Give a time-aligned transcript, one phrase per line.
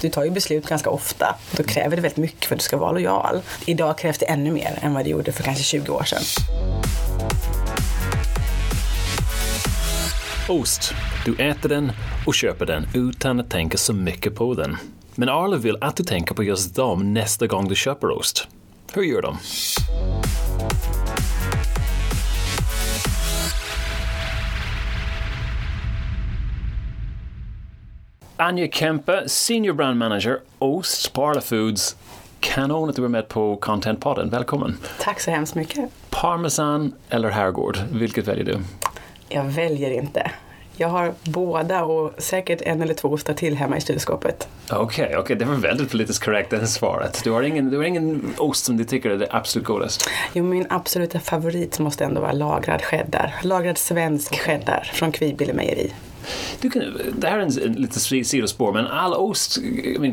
[0.00, 1.34] Du tar ju beslut ganska ofta.
[1.56, 3.40] Då kräver det väldigt mycket för att du ska vara lojal.
[3.66, 6.22] Idag krävs det ännu mer än vad det gjorde för kanske 20 år sedan.
[10.48, 10.94] Ost.
[11.24, 11.92] Du äter den
[12.26, 14.76] och köper den utan att tänka så mycket på den.
[15.14, 18.48] Men Arla vill att du tänker på just dem nästa gång du köper ost.
[18.92, 19.38] Hur gör de?
[28.40, 31.96] Anja Kempe, Senior Brand Manager, Ost på Arla Foods.
[32.40, 34.30] Kanon att du är med på Content-podden.
[34.30, 34.78] Välkommen!
[35.00, 35.90] Tack så hemskt mycket.
[36.10, 38.58] Parmesan eller herrgård, vilket väljer du?
[39.28, 40.30] Jag väljer inte.
[40.76, 44.48] Jag har båda och säkert en eller två ostar till hemma i kylskåpet.
[44.70, 47.20] Okej, okay, okay, det var väldigt politiskt korrekt det svaret.
[47.24, 50.10] Du har, ingen, du har ingen ost som du tycker är det absolut godast?
[50.32, 53.34] Jo, min absoluta favorit måste ändå vara lagrad cheddar.
[53.42, 55.92] Lagrad svensk cheddar från Kvibille mejeri.
[56.60, 56.82] Du kan,
[57.18, 59.58] det här är en, en lite sidospår, men all ost,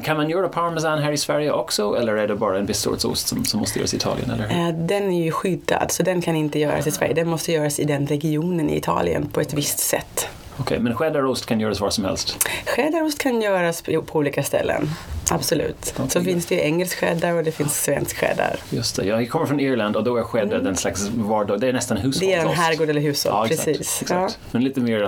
[0.04, 3.06] kan man göra parmesan här i Sverige också eller är det bara en viss sorts
[3.06, 4.32] ost som, som måste göras i Italien?
[4.32, 4.68] Eller?
[4.68, 7.14] Eh, den är ju skyddad så den kan inte göras i Sverige.
[7.14, 10.28] Den måste göras i den regionen i Italien på ett visst sätt.
[10.60, 12.48] Okej, okay, men cheddarost kan göras var som helst?
[12.76, 14.90] Cheddarost kan göras på olika ställen.
[15.32, 15.94] Absolut.
[15.96, 16.10] Okay.
[16.10, 18.56] Så finns det ju engelsk cheddar och det finns svensk cheddar.
[18.70, 19.06] Just det.
[19.06, 20.64] Jag kommer från Irland och då är cheddar mm.
[20.64, 21.60] den slags vardag.
[21.60, 22.26] Det är nästan hushållsost.
[22.26, 24.02] Det är en herrgård eller hushåll, ja, exakt, precis.
[24.02, 24.40] Exakt.
[24.42, 24.48] Ja.
[24.52, 25.02] Men lite mer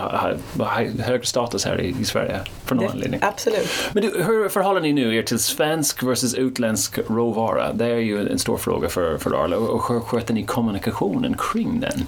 [1.03, 3.19] högre status här i, i Sverige för någon anledning.
[3.23, 3.69] Absolut.
[3.93, 7.73] Men du, hur förhåller ni nu er till svensk versus utländsk råvara?
[7.73, 9.57] Det är ju en stor fråga för, för Arla.
[9.57, 12.05] Och hur sköter ni kommunikationen kring den?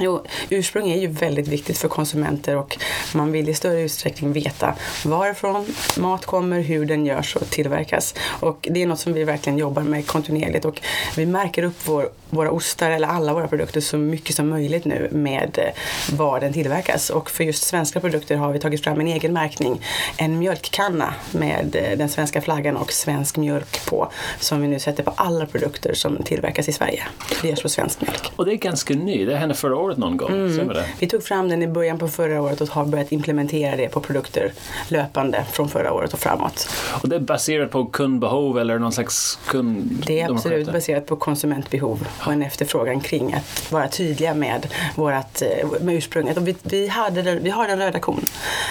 [0.00, 2.78] Jo, ursprung är ju väldigt viktigt för konsumenter och
[3.14, 8.14] man vill i större utsträckning veta varifrån mat kommer, hur den görs och tillverkas.
[8.40, 10.80] Och det är något som vi verkligen jobbar med kontinuerligt och
[11.16, 15.08] vi märker upp vår, våra ostar eller alla våra produkter så mycket som möjligt nu
[15.12, 17.10] med eh, var den tillverkas.
[17.10, 19.80] Och för just svenska produkter har vi tagit fram en egen märkning,
[20.16, 25.02] en mjölkkanna med eh, den svenska flaggan och svensk mjölk på som vi nu sätter
[25.02, 27.04] på alla produkter som tillverkas i Sverige.
[27.42, 28.32] Det görs på svensk mjölk.
[28.36, 30.68] Och det är ganska nytt, det hände förra året någon gång, mm.
[30.68, 30.86] det?
[30.98, 34.00] Vi tog fram den i början på förra året och har börjat implementera det på
[34.00, 34.52] produkter
[34.88, 36.68] löpande från förra året och framåt.
[37.02, 40.04] Och det är baserat på kundbehov eller någon slags kund...
[40.06, 45.42] Det är absolut baserat på konsumentbehov och en efterfrågan kring att vara tydliga med, vårat,
[45.42, 46.36] eh, med ursprunget.
[46.36, 48.24] Och vi, vi, hade, vi har den röda kon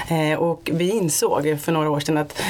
[0.08, 2.42] eh, och vi insåg för några år sedan att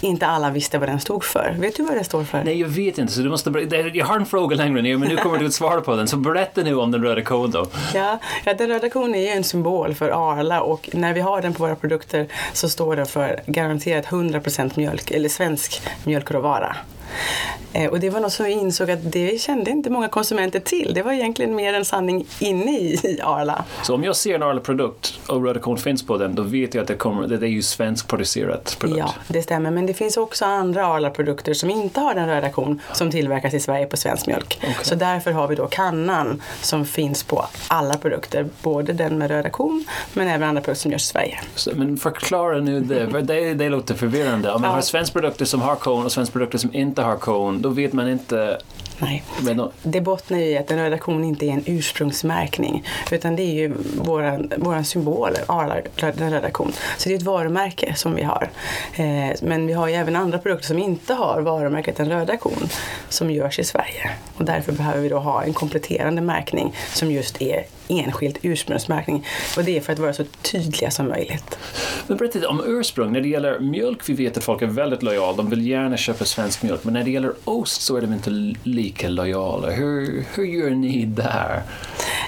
[0.00, 1.56] inte alla visste vad den stod för.
[1.58, 2.44] Vet du vad det står för?
[2.44, 3.12] Nej, jag vet inte.
[3.12, 3.50] Så du måste,
[3.94, 6.08] jag har en fråga längre ner, men nu kommer du att svara på den.
[6.08, 7.66] Så berätta nu om den röda kon då.
[7.94, 11.42] Ja, ja, den röda kon är ju en symbol för Arla och när vi har
[11.42, 16.76] den på våra produkter så står den för garanterat 100% mjölk, eller svensk mjölkråvara.
[17.72, 20.92] Eh, och det var något som vi insåg att det kände inte många konsumenter till.
[20.94, 23.64] Det var egentligen mer en sanning inne i Arla.
[23.82, 26.82] Så om jag ser en Arla-produkt och röda korn finns på den, då vet jag
[26.82, 28.98] att det, kommer, det är ju svenskproducerat produkt?
[28.98, 29.70] Ja, det stämmer.
[29.70, 33.60] Men det finns också andra Arla-produkter som inte har den röda kon som tillverkas i
[33.60, 34.58] Sverige på svensk mjölk.
[34.62, 34.74] Okay.
[34.82, 38.48] Så därför har vi då kannan som finns på alla produkter.
[38.62, 41.40] Både den med röda kon, men även andra produkter som görs i Sverige.
[41.54, 44.52] Så, men förklara nu det, det, det låter förvirrande.
[44.52, 44.74] Om man ja.
[44.74, 47.68] har svenska produkter som har kon och svenska produkter som inte inte har kon då
[47.68, 48.58] vet man inte
[49.00, 49.22] Nej.
[49.56, 49.72] Då...
[49.82, 53.72] Det bottnar i att en röda kon inte är en ursprungsmärkning utan det är ju
[53.96, 55.76] våran, våran symbol, Arla,
[56.12, 56.72] den röda kon.
[56.98, 58.50] Så det är ett varumärke som vi har.
[58.94, 62.68] Eh, men vi har ju även andra produkter som inte har varumärket den röda kon
[63.08, 64.10] som görs i Sverige.
[64.36, 69.26] Och därför behöver vi då ha en kompletterande märkning som just är enskild ursprungsmärkning.
[69.56, 71.58] Och det är för att vara så tydliga som möjligt.
[72.06, 73.12] Men berätta lite om ursprung.
[73.12, 75.36] När det gäller mjölk, vi vet att folk är väldigt lojala.
[75.36, 76.84] De vill gärna köpa svensk mjölk.
[76.84, 78.30] Men när det gäller ost så är de inte
[78.62, 79.70] lika lika lojala.
[79.70, 81.62] Hur, hur gör ni där?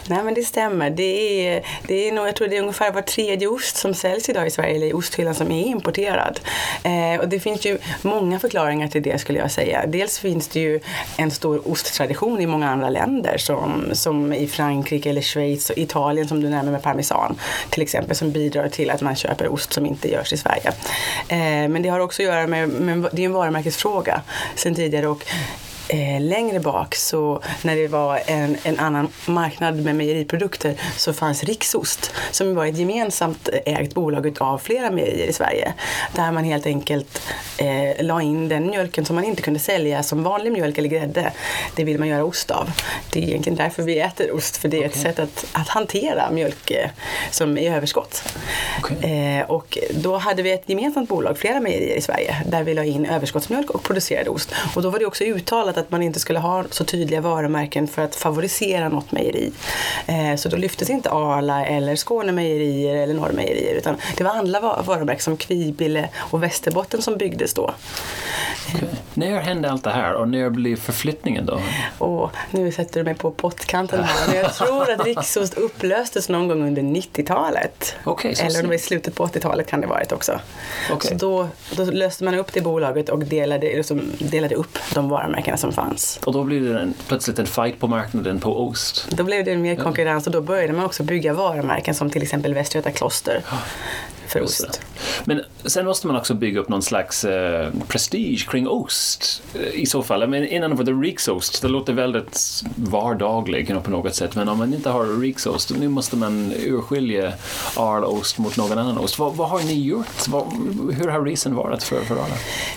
[0.08, 0.90] Nej men det stämmer.
[0.90, 4.28] Det är, det är nog, jag tror det är ungefär var tredje ost som säljs
[4.28, 6.40] idag i Sverige, eller i osthyllan, som är importerad.
[6.82, 9.86] Eh, och det finns ju många förklaringar till det skulle jag säga.
[9.86, 10.80] Dels finns det ju
[11.16, 16.28] en stor osttradition i många andra länder som, som i Frankrike eller Schweiz och Italien
[16.28, 17.38] som du nämner med parmesan
[17.70, 20.72] till exempel som bidrar till att man köper ost som inte görs i Sverige.
[21.28, 24.22] Eh, men det har också att göra med, med det är en varumärkesfråga
[24.54, 25.24] sen tidigare och
[25.92, 31.44] eh, längre bak så när det var en, en annan marknad med mejeriprodukter så fanns
[31.44, 35.72] Riksost som var ett gemensamt ägt bolag av flera mejerier i Sverige.
[36.16, 37.22] Där man helt enkelt
[37.58, 41.32] eh, la in den mjölken som man inte kunde sälja som vanlig mjölk eller grädde.
[41.76, 42.70] Det vill man göra ost av.
[43.12, 44.90] Det är egentligen därför vi äter ost för det är okay.
[44.90, 46.90] ett sätt att, att hantera mjölk eh,
[47.30, 48.22] som är överskott.
[48.78, 49.10] Okay.
[49.10, 52.84] Eh, och då hade vi ett gemensamt bolag, flera mejerier i Sverige, där vi la
[52.84, 54.54] in överskottsmjölk och producerade ost.
[54.74, 58.02] Och då var det också uttalat att man inte skulle ha så tydliga varumärken för
[58.02, 59.52] att favorisera något mejeri.
[60.06, 65.22] Eh, så då lyftes inte Arla eller Skånemejerier eller Norrmejerier utan det var andra varumärken
[65.22, 67.74] som Kvibille och Västerbotten som byggdes då.
[68.74, 68.88] Okay.
[69.14, 71.60] När hände allt det här och när blev förflyttningen då?
[71.98, 74.34] Och nu sätter du mig på pottkanten här.
[74.34, 77.96] jag tror att Riksost upplöstes någon gång under 90-talet.
[78.04, 80.40] Okay, Eller om det var i slutet på 80-talet kan det varit också.
[80.92, 81.08] Okay.
[81.08, 85.56] Så då, då löste man upp det bolaget och delade, liksom, delade upp de varumärkena
[85.62, 86.20] som fanns.
[86.24, 89.06] Och då blev det en, plötsligt en fight på marknaden på ost?
[89.10, 92.54] Då blev det mer konkurrens och då började man också bygga varumärken som till exempel
[92.54, 93.42] Västgöta kloster
[94.32, 94.80] för ost.
[95.24, 99.86] Men sen måste man också bygga upp någon slags eh, prestige kring ost eh, i
[99.86, 100.28] så fall.
[100.28, 104.34] Men innan var det riksost, det låter väldigt vardagligt på något sätt.
[104.34, 107.32] Men om man inte har riksost, nu måste man urskilja
[107.76, 109.18] Arla-ost mort någon annan ost.
[109.18, 110.28] Vad, vad har ni gjort?
[110.28, 110.46] Vad,
[110.98, 112.34] hur har resan varit för, för Arla?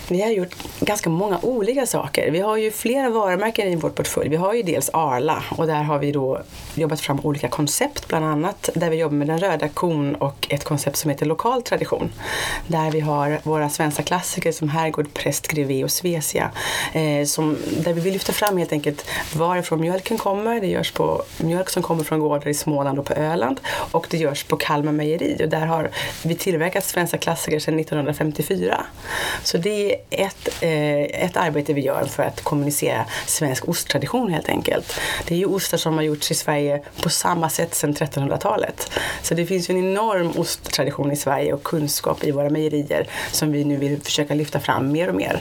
[0.08, 2.30] Vi har gjort ganska många olika saker.
[2.30, 4.28] Vi har ju flera varumärken i vårt portfölj.
[4.28, 6.42] Vi har ju dels Arla och där har vi då
[6.74, 10.64] jobbat fram olika koncept, bland annat där vi jobbar med den röda kon och ett
[10.64, 12.12] koncept som heter lokal tradition.
[12.66, 16.50] Där vi har våra svenska klassiker som Herrgård, Präst, Grevé och Svesia.
[16.92, 20.60] Eh, som, där vi vill lyfta fram helt enkelt varifrån mjölken kommer.
[20.60, 23.60] Det görs på mjölk som kommer från gårdar i Småland och på Öland.
[23.90, 25.90] Och det görs på Kalmar mejeri och där har
[26.22, 28.86] vi tillverkat svenska klassiker sedan 1954.
[29.42, 34.48] Så det är ett, eh, ett arbete vi gör för att kommunicera svensk osttradition helt
[34.48, 35.00] enkelt.
[35.26, 38.90] Det är ju ostar som har gjorts i Sverige på samma sätt sedan 1300-talet.
[39.22, 43.52] Så det finns ju en enorm osttradition i Sverige och kunskap i våra mejerier som
[43.52, 45.40] vi nu vill försöka lyfta fram mer och mer.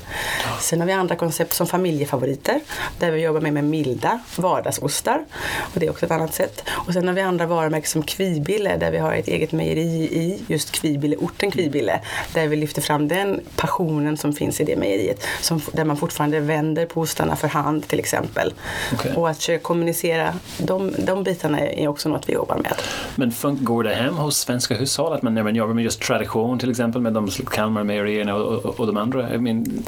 [0.59, 2.59] Sen har vi andra koncept som familjefavoriter
[3.00, 5.25] där vi jobbar med, med milda vardagsostar
[5.59, 6.63] och det är också ett annat sätt.
[6.69, 10.44] Och sen har vi andra varumärken som Kvibille där vi har ett eget mejeri i
[10.47, 12.01] just Kvibille, orten Kvibille
[12.33, 16.39] där vi lyfter fram den passionen som finns i det mejeriet som, där man fortfarande
[16.39, 18.53] vänder på ostarna för hand till exempel.
[18.94, 19.13] Okay.
[19.13, 22.74] Och att försöka kommunicera de, de bitarna är också något vi jobbar med.
[23.15, 23.33] Men
[23.63, 26.69] går det hem hos svenska hushåll att man när man jobbar med just tradition till
[26.69, 29.33] exempel med de Kalmar mejerierna och, och, och de andra?
[29.33, 29.83] I mean,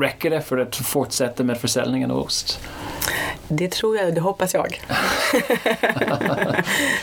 [0.00, 2.60] räcker det för att fortsätta med försäljningen av ost?
[3.48, 4.66] Det tror jag, det hoppas jag.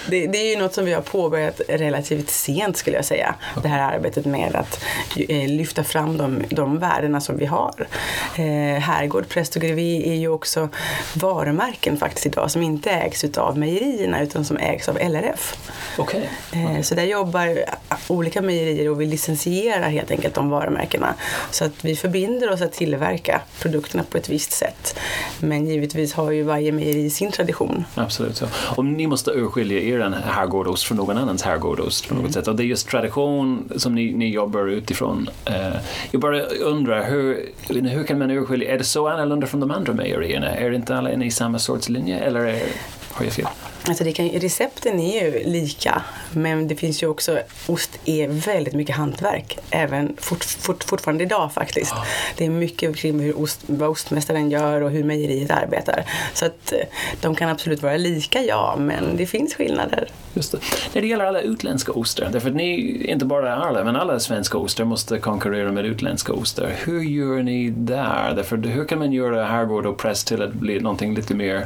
[0.10, 3.36] det, det, är ju något som vi har påbörjat relativt sent skulle jag säga.
[3.52, 3.62] Okay.
[3.62, 4.84] Det här arbetet med att
[5.30, 7.88] eh, lyfta fram de, de värdena som vi har.
[8.36, 10.70] Eh, Herrgård, Präst och Grevé är ju också
[11.14, 15.72] varumärken faktiskt idag som inte ägs av mejerierna utan som ägs av LRF.
[15.98, 16.22] Okay.
[16.52, 17.66] Eh, så där jobbar
[18.08, 21.14] olika mejerier och vi licensierar helt enkelt de varumärkena.
[21.52, 25.00] Så att vi förbinder oss att tillverka produkterna på ett visst sätt.
[25.40, 27.86] Men givetvis har ju varje mejeri sin tradition.
[27.96, 28.38] Absolut.
[28.38, 28.46] Så.
[28.76, 32.34] Och ni måste urskilja er herrgårdost från någon annans herrgårdost på något mm.
[32.34, 32.48] sätt.
[32.48, 35.30] Och det är just tradition som ni, ni jobbar utifrån.
[35.50, 35.76] Uh,
[36.12, 39.94] jag bara undrar, hur, hur kan man urskilja, är det så annorlunda från de andra
[39.94, 40.56] mejerierna?
[40.56, 42.64] Är det inte alla inne i samma sorts linje eller är,
[43.12, 43.48] har jag fel?
[43.88, 46.02] Alltså det kan, recepten är ju lika
[46.34, 51.54] men det finns ju också, ost är väldigt mycket hantverk även fort, fort, fortfarande idag
[51.54, 51.94] faktiskt.
[51.96, 52.06] Ja.
[52.38, 56.06] Det är mycket kring hur ost, vad ostmästaren gör och hur mejeriet arbetar.
[56.34, 56.80] Så att eh,
[57.22, 60.08] de kan absolut vara lika ja, men det finns skillnader.
[60.34, 60.58] Just det.
[60.94, 64.58] När det gäller alla utländska ostar, därför att ni, inte bara alla, men alla svenska
[64.58, 66.72] ostar måste konkurrera med utländska ostar.
[66.86, 68.34] Hur gör ni där?
[68.36, 71.66] Därför hur kan man göra herrgård och press till att bli någonting lite mer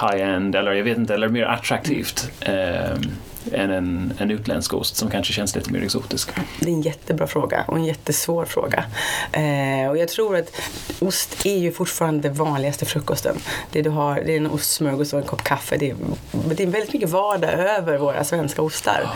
[0.00, 2.30] high-end eller jag vet inte, eller mer attraktivt.
[2.46, 3.10] Um,
[3.52, 6.30] än en, en utländsk ost som kanske känns lite mer exotisk?
[6.60, 8.84] Det är en jättebra fråga och en jättesvår fråga.
[9.32, 10.60] Eh, och jag tror att
[11.00, 13.36] ost är ju fortfarande den vanligaste frukosten.
[13.72, 15.76] Det du har det är en ostsmörgås och en kopp kaffe.
[15.76, 15.96] Det är,
[16.54, 19.10] det är väldigt mycket vardag över våra svenska ostar.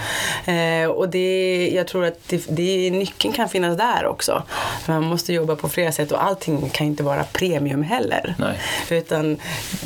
[0.45, 4.43] Eh, och det, jag tror att det, det, nyckeln kan finnas där också.
[4.87, 8.35] Man måste jobba på flera sätt och allting kan inte vara premium heller.
[8.39, 8.59] Nej.
[8.91, 9.39] Utan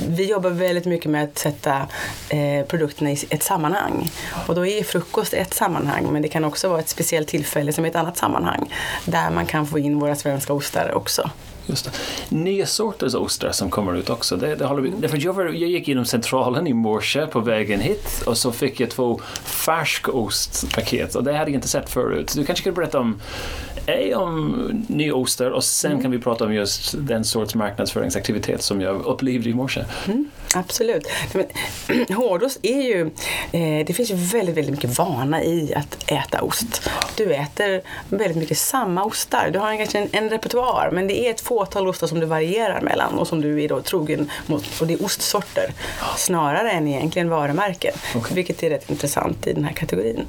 [0.08, 1.86] vi jobbar väldigt mycket med att sätta
[2.28, 4.10] eh, produkterna i ett sammanhang.
[4.46, 7.84] Och då är frukost ett sammanhang men det kan också vara ett speciellt tillfälle som
[7.84, 8.72] ett annat sammanhang
[9.04, 11.30] där man kan få in våra svenska ostar också.
[11.66, 11.90] Just det.
[12.36, 14.36] Nya sorters ostar som kommer ut också.
[14.36, 17.80] Det, det håller vi, därför jag, var, jag gick genom centralen i morse på vägen
[17.80, 22.32] hit och så fick jag två färskostpaket och det hade jag inte sett förut.
[22.36, 23.20] Du kanske kan berätta om
[23.88, 26.02] A om nya ostar och sen mm.
[26.02, 29.84] kan vi prata om just den sorts marknadsföringsaktivitet som jag upplevde i morse.
[30.06, 31.06] Mm, absolut.
[32.16, 33.00] Hårdost är ju,
[33.52, 36.90] eh, det finns ju väldigt, väldigt mycket vana i att äta ost.
[37.16, 39.50] Du äter väldigt mycket samma ostar.
[39.52, 42.80] Du har kanske en, en repertoar men det är ett fåtal ostar som du varierar
[42.80, 44.80] mellan och som du är då trogen mot.
[44.80, 45.72] Och det är ostsorter
[46.16, 47.94] snarare än egentligen varumärken.
[48.14, 48.34] Okay.
[48.34, 50.26] Vilket är rätt intressant i den här kategorin.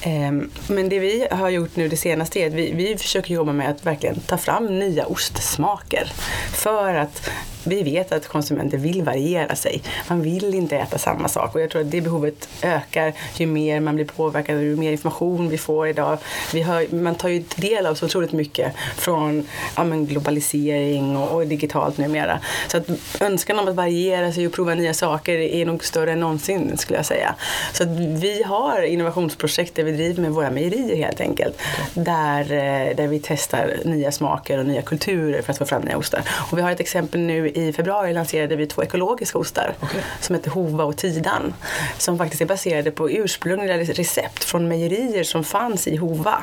[0.00, 0.32] Eh,
[0.66, 3.70] men det vi har gjort nu det senaste är att vi vi försöker jobba med
[3.70, 6.12] att verkligen ta fram nya ostsmaker
[6.52, 7.30] för att
[7.64, 9.82] vi vet att konsumenter vill variera sig.
[10.08, 13.80] Man vill inte äta samma sak och jag tror att det behovet ökar ju mer
[13.80, 16.18] man blir påverkad och ju mer information vi får idag.
[16.52, 21.46] Vi hör, man tar ju del av så otroligt mycket från ja, globalisering och, och
[21.46, 22.38] digitalt numera.
[22.68, 22.86] Så att
[23.20, 26.98] önskan om att variera sig och prova nya saker är nog större än någonsin skulle
[26.98, 27.34] jag säga.
[27.72, 31.58] Så att vi har innovationsprojekt där vi driver med våra mejerier helt enkelt.
[31.94, 35.96] Där, eh, där vi testar nya smaker och nya kulturer för att få fram nya
[35.96, 36.22] ostar.
[36.50, 40.00] Och vi har ett exempel nu i februari lanserade vi två ekologiska ostar okay.
[40.20, 41.54] som heter Hova och Tidan.
[41.98, 46.42] Som faktiskt är baserade på ursprungliga recept från mejerier som fanns i Hova.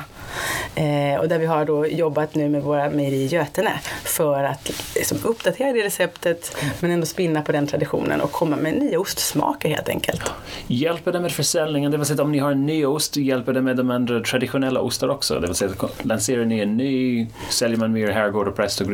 [0.75, 4.71] Eh, och där vi har då jobbat nu med våra mejerier i Götene för att
[4.95, 9.69] liksom, uppdatera det receptet men ändå spinna på den traditionen och komma med nya ostsmaker
[9.69, 10.31] helt enkelt.
[10.67, 11.91] Hjälper det med försäljningen?
[11.91, 14.79] Det vill säga om ni har en ny ost, hjälper det med de andra traditionella
[14.79, 15.39] ostar också?
[15.39, 18.87] Det vill säga lanserar ni en ny, säljer man mer herrgård och präst och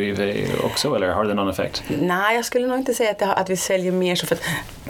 [0.64, 1.84] också eller har det någon effekt?
[2.08, 4.42] Nej, jag skulle nog inte säga att, det, att vi säljer mer så för att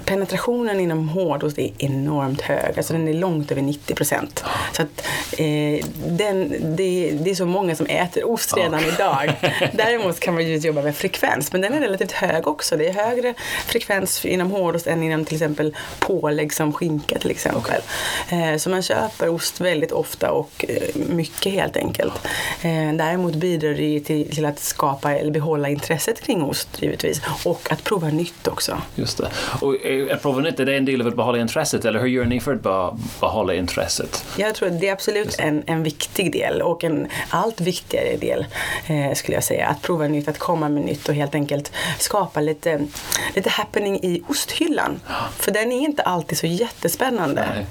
[0.05, 2.77] penetrationen inom hårdost är enormt hög.
[2.77, 4.43] Alltså den är långt över 90 procent.
[4.71, 5.07] Så att,
[5.37, 8.87] eh, den, det, det, är så många som äter ost redan oh.
[8.87, 9.33] idag.
[9.73, 12.77] Däremot kan man ju jobba med frekvens, men den är relativt hög också.
[12.77, 13.33] Det är högre
[13.67, 17.61] frekvens inom hårdost än inom till exempel pålägg som skinka till exempel.
[17.61, 18.51] Okay.
[18.51, 22.13] Eh, så man köper ost väldigt ofta och eh, mycket helt enkelt.
[22.61, 27.04] Eh, däremot bidrar det till, till att skapa eller behålla intresset kring ost givetvis
[27.43, 28.81] och att prova nytt också.
[28.95, 29.29] Just det.
[29.61, 29.75] Och
[30.11, 32.39] att prova nytt, är det en del av att behålla intresset eller hur gör ni
[32.39, 34.25] för att behålla intresset?
[34.37, 38.45] Jag tror att det är absolut en, en viktig del och en allt viktigare del
[38.87, 39.67] eh, skulle jag säga.
[39.67, 42.87] Att prova nytt, att komma med nytt och helt enkelt skapa lite,
[43.35, 44.99] lite happening i osthyllan.
[45.37, 47.45] För den är inte alltid så jättespännande.
[47.55, 47.65] Nej.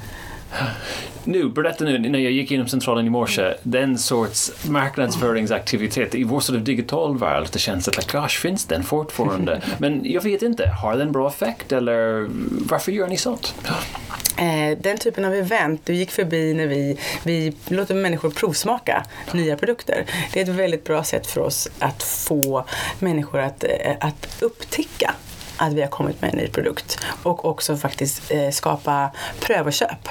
[1.24, 6.40] Nu, berätta nu, när jag gick inom centralen i morse, den sorts marknadsföringsaktivitet i vår
[6.40, 9.60] sort of digital värld, det känns att, gosh, finns den fortfarande?
[9.78, 12.26] Men jag vet inte, har den bra effekt eller
[12.68, 13.54] varför gör ni sånt?
[14.38, 19.56] Eh, den typen av event du gick förbi när vi, vi låter människor provsmaka nya
[19.56, 20.04] produkter.
[20.32, 22.64] Det är ett väldigt bra sätt för oss att få
[22.98, 25.14] människor att, eh, att upptäcka
[25.56, 29.72] att vi har kommit med en ny produkt och också faktiskt eh, skapa pröv och
[29.72, 30.08] köp.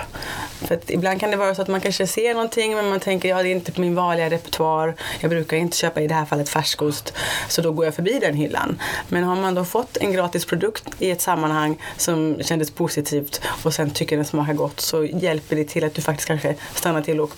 [0.62, 3.30] För att ibland kan det vara så att man kanske ser någonting men man tänker
[3.30, 4.96] ja det är inte på min vanliga repertoar.
[5.20, 7.14] Jag brukar inte köpa i det här fallet färskost
[7.48, 8.82] så då går jag förbi den hyllan.
[9.10, 13.74] Men har man då fått en gratis produkt i ett sammanhang som kändes positivt och
[13.74, 17.22] sen tycker den smakar gott så hjälper det till att du faktiskt kanske stannar till
[17.22, 17.32] och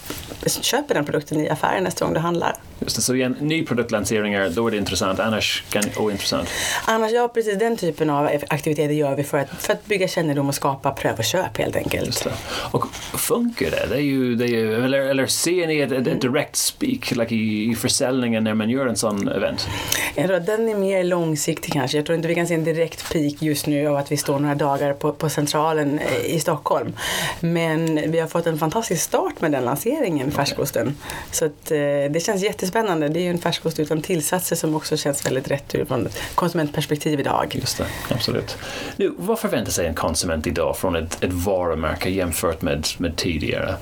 [0.61, 2.55] köper den produkten i affären nästa gång du handlar.
[2.79, 6.49] Just det, så igen, ny produktlanseringar, då är det intressant, annars kan ointressant?
[6.85, 10.49] Annars, ja precis, den typen av aktiviteter gör vi för att, för att bygga kännedom
[10.49, 12.27] och skapa pröv och köp helt enkelt.
[12.71, 13.85] Och funkar det?
[13.89, 17.35] det, är ju, det är ju, eller, eller ser ni ett, ett direct speak like
[17.35, 19.67] i, i försäljningen när man gör en sån event?
[20.15, 21.97] Jag tror att den är mer långsiktig kanske.
[21.97, 24.39] Jag tror inte vi kan se en direkt peak just nu av att vi står
[24.39, 26.93] några dagar på, på Centralen i Stockholm.
[27.39, 30.87] Men vi har fått en fantastisk start med den lanseringen, färskosten.
[30.87, 30.95] Okay.
[31.31, 31.77] Så att, eh,
[32.11, 33.09] det känns jättespännande.
[33.09, 37.19] Det är ju en färskost utan tillsatser som också känns väldigt rätt ur ett konsumentperspektiv
[37.19, 37.55] idag.
[37.61, 38.57] Just det, absolut.
[38.97, 43.75] Nu, vad förväntar sig en konsument idag från ett, ett varumärke jämfört med, med tidigare?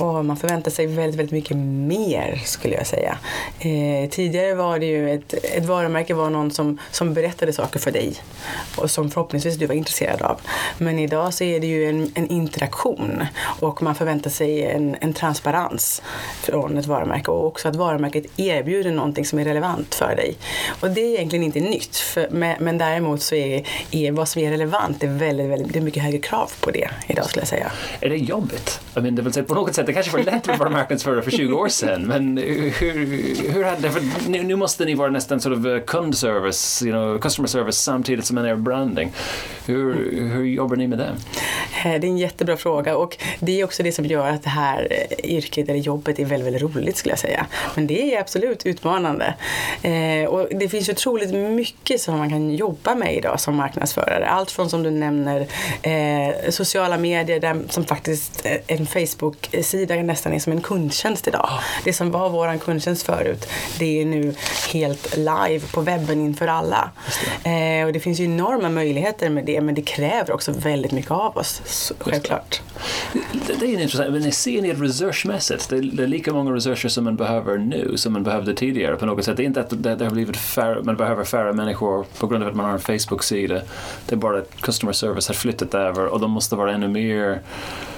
[0.00, 3.18] Och man förväntar sig väldigt, väldigt mycket mer skulle jag säga.
[3.58, 7.90] Eh, tidigare var det ju ett, ett varumärke var någon som, som berättade saker för
[7.90, 8.14] dig
[8.76, 10.40] och som förhoppningsvis du var intresserad av.
[10.78, 13.24] Men idag så är det ju en, en interaktion
[13.60, 16.02] och man förväntar sig en, en transparens
[16.42, 20.36] från ett varumärke och också att varumärket erbjuder någonting som är relevant för dig.
[20.80, 24.42] Och det är egentligen inte nytt, för, men, men däremot så är, är vad som
[24.42, 27.40] är relevant det är väldigt, väldigt, det är mycket högre krav på det idag skulle
[27.40, 27.72] jag säga.
[28.00, 28.80] Är det jobbigt?
[28.94, 30.70] Jag menar, det vill säga, typ på något sätt det kanske var lätt att vara
[30.70, 35.10] marknadsförare för 20 år sedan, men hur, hur hade, för nu, nu måste ni vara
[35.10, 39.12] nästan sort of eh, kundservice, you know, customer service samtidigt som en är branding.
[39.66, 39.94] Hur,
[40.34, 41.04] hur jobbar ni med det?
[41.84, 44.50] Eh, det är en jättebra fråga och det är också det som gör att det
[44.50, 47.46] här eh, yrket eller jobbet är väldigt, väldigt roligt skulle jag säga.
[47.74, 49.34] Men det är absolut utmanande.
[50.28, 54.26] Och det finns otroligt mycket som man kan jobba med idag som marknadsförare.
[54.28, 55.46] Allt från som du nämner
[56.50, 61.48] sociala medier där, som faktiskt en Facebook-sida nästan är som en kundtjänst idag.
[61.84, 64.34] Det som var vår kundtjänst förut, det är nu
[64.72, 66.90] helt live på webben inför alla.
[67.42, 67.80] Det.
[67.80, 71.10] Eh, och det finns ju enorma möjligheter med det, men det kräver också väldigt mycket
[71.10, 72.60] av oss, så, självklart.
[73.12, 77.04] Det, det är intressant, men ser ni resursmässigt, det det är lika många resurser som
[77.04, 79.36] man behöver nu som man behövde tidigare på något sätt.
[79.36, 82.42] Det är inte att det, det har blivit färre, man behöver färre människor på grund
[82.42, 83.60] av att man har en Facebook-sida.
[84.06, 87.40] Det är bara att customer service har flyttat över och de måste vara ännu mer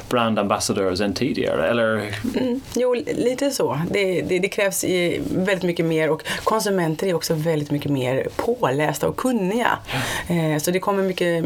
[0.08, 1.68] brand ambassadors än tidigare?
[1.68, 2.14] Eller?
[2.36, 3.80] Mm, jo, lite så.
[3.90, 4.84] Det, det, det, krävs
[5.30, 9.78] väldigt mycket mer och konsumenter är också väldigt mycket mer pålästa och kunniga.
[10.28, 11.44] Eh, så det kommer mycket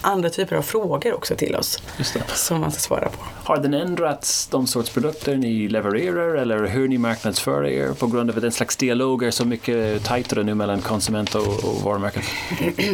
[0.00, 1.82] andra typer av frågor också till oss
[2.26, 3.24] som man ska svara på.
[3.44, 8.30] Har den ändrats, de sorts produkter ni levererar eller hur ni marknadsför er på grund
[8.30, 12.22] av att en slags dialog är så mycket tajtare nu mellan konsument och, och varumärken?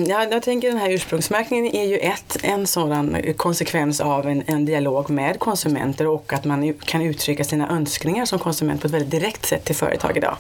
[0.07, 4.65] Ja, jag tänker den här ursprungsmärkningen är ju ett, en sådan konsekvens av en, en
[4.65, 9.11] dialog med konsumenter och att man kan uttrycka sina önskningar som konsument på ett väldigt
[9.11, 10.37] direkt sätt till företag idag.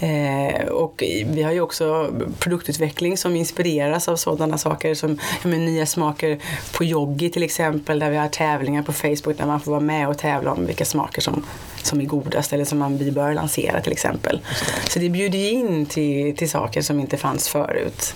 [0.00, 5.86] Eh, och vi har ju också produktutveckling som inspireras av sådana saker som ja, nya
[5.86, 6.38] smaker
[6.76, 10.08] på Yogi till exempel där vi har tävlingar på Facebook där man får vara med
[10.08, 11.44] och tävla om vilka smaker som
[11.86, 14.40] som är godast eller som man, vi bör lansera till exempel.
[14.88, 18.14] Så det bjuder ju in till, till saker som inte fanns förut.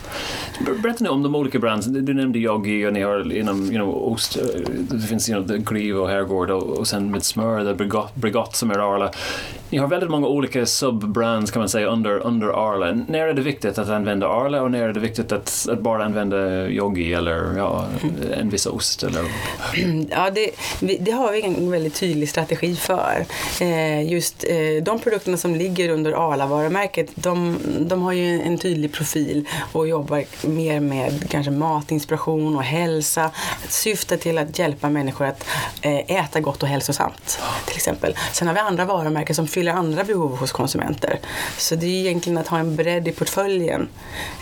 [0.82, 1.86] Berätta nu om de olika brands.
[1.86, 4.42] Du nämnde Yogi och ni har inom you know, ost, eh,
[4.90, 8.70] det finns you know, Grieve och Herrgård och, och sen med smör, Brigott, Bregott, som
[8.70, 9.10] är Arla.
[9.70, 13.04] Ni har väldigt många olika subbrands kan man säga under, under Arla.
[13.08, 16.04] När är det viktigt att använda Arla och när är det viktigt att, att bara
[16.04, 17.86] använda Yogi eller ja,
[18.32, 19.02] en viss ost?
[19.02, 19.22] Eller?
[20.10, 20.50] Ja, det,
[21.00, 23.24] det har vi en väldigt tydlig strategi för.
[23.60, 28.92] Eh, just eh, de produkterna som ligger under Arla-varumärket, de, de har ju en tydlig
[28.92, 33.30] profil och jobbar mer med kanske matinspiration och hälsa.
[33.68, 35.46] Syfte till att hjälpa människor att
[35.82, 38.14] eh, äta gott och hälsosamt till exempel.
[38.32, 41.18] Sen har vi andra varumärken som fyller andra behov hos konsumenter.
[41.56, 43.88] Så det är egentligen att ha en bredd i portföljen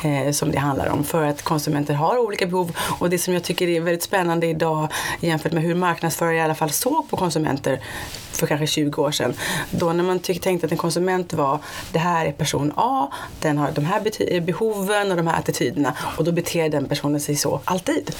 [0.04, 3.42] eh, som det handlar om för att konsumenter har olika behov och det som jag
[3.42, 4.88] tycker är väldigt spännande idag
[5.20, 7.80] jämfört med hur marknadsförare i alla fall såg på konsumenter
[8.36, 9.34] för kanske 20 år sedan.
[9.70, 11.58] Då när man tyck, tänkte att en konsument var,
[11.92, 16.24] det här är person A, den har de här behoven och de här attityderna och
[16.24, 18.10] då beter den personen sig så alltid.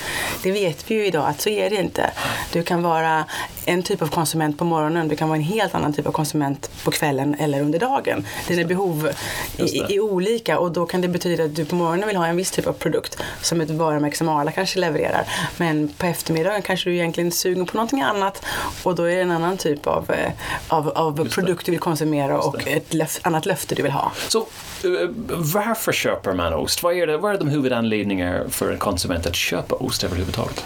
[0.43, 2.11] Det vet vi ju idag att så är det inte.
[2.53, 3.25] Du kan vara
[3.65, 6.71] en typ av konsument på morgonen, du kan vara en helt annan typ av konsument
[6.87, 8.27] på kvällen eller under dagen.
[8.49, 9.11] Dina behov
[9.59, 12.37] är, är olika och då kan det betyda att du på morgonen vill ha en
[12.37, 15.27] viss typ av produkt som ett varumärke som Arla kanske levererar.
[15.57, 18.45] Men på eftermiddagen kanske du egentligen är sugen på någonting annat
[18.83, 20.33] och då är det en annan typ av, eh,
[20.69, 24.13] av, av produkt du vill konsumera och ett löf, annat löfte du vill ha.
[24.29, 24.39] Så
[24.85, 25.11] uh,
[25.55, 26.83] varför köper man ost?
[26.83, 30.65] Vad är, det, vad är de huvudanledningar för en konsument att köpa ost överhuvudtaget?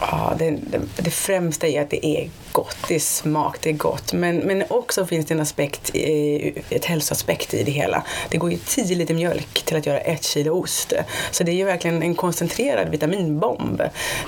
[0.00, 3.74] Ja, det, det, det, främsta är att det är gott, det är smak, det är
[3.74, 4.12] gott.
[4.12, 5.90] Men, men också finns det en aspekt,
[6.70, 8.04] ett hälsoaspekt i det hela.
[8.30, 10.92] Det går ju 10 liter mjölk till att göra ett kilo ost.
[11.30, 13.82] Så det är ju verkligen en koncentrerad vitaminbomb.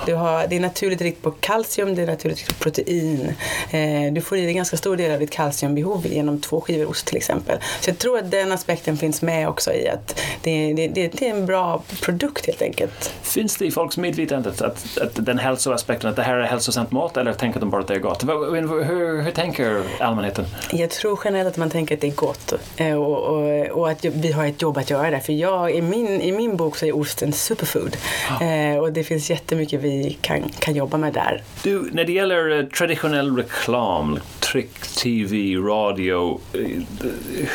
[0.07, 3.35] Du har, det är naturligt rikt på kalcium, det är naturligt rikt på protein.
[3.71, 7.07] Eh, du får i dig ganska stor del av ditt kalciumbehov genom två skivor ost
[7.07, 7.59] till exempel.
[7.81, 11.31] Så jag tror att den aspekten finns med också i att det, det, det är
[11.31, 13.13] en bra produkt helt enkelt.
[13.23, 17.17] Finns det i folks medvetande att, att den hälsoaspekten, att det här är hälsosamt mat
[17.17, 18.16] eller tänker de bara att det är gott?
[18.23, 20.45] Hur, hur tänker allmänheten?
[20.73, 24.05] Jag tror generellt att man tänker att det är gott eh, och, och, och att
[24.05, 25.21] vi har ett jobb att göra där.
[25.21, 27.97] För jag, i, min, i min bok så är ost en superfood
[28.31, 28.45] ah.
[28.45, 31.43] eh, och det finns jättemycket vi kan, kan jobba med där.
[31.63, 34.19] Du, när det gäller eh, traditionell reklam,
[34.53, 36.41] tryck, tv, radio,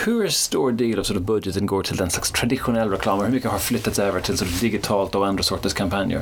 [0.05, 3.31] hur stor del av sort of budgeten går till den slags traditionell reklam och hur
[3.31, 6.21] mycket har flyttats över till sort of digitalt och andra sorters kampanjer?